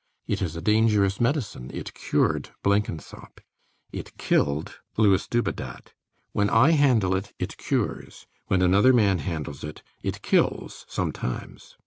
[0.25, 3.39] It is a dangerous medicine: it cured Blenkinsop:
[3.91, 5.93] it killed Louis Dubedat.
[6.31, 8.25] When I handle it, it cures.
[8.47, 11.75] When another man handles it, it kills sometimes.